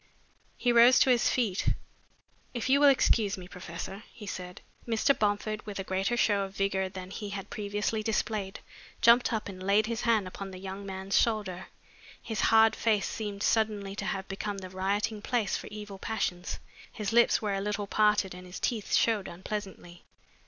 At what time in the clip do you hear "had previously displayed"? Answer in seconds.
7.29-8.61